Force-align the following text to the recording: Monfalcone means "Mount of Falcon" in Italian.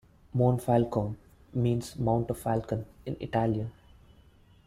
Monfalcone 0.35 1.15
means 1.53 1.95
"Mount 1.99 2.31
of 2.31 2.39
Falcon" 2.39 2.87
in 3.05 3.15
Italian. 3.19 3.71